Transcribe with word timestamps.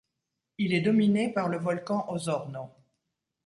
Il 0.57 0.73
est 0.73 0.81
dominé 0.81 1.31
par 1.31 1.47
le 1.47 1.59
volcan 1.59 2.05
Osorno. 2.09 2.71